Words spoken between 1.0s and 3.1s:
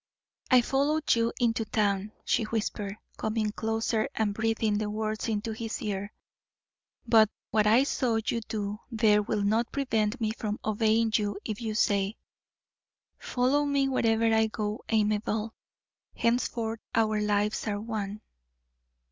you into town," she whispered,